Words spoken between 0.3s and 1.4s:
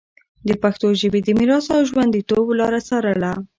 د پښتو ژبي د